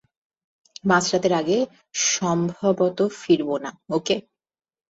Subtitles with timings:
[0.85, 1.57] মাঝরাতের আগে
[2.11, 4.15] সম্ভবত ফিরবো না, ওকে?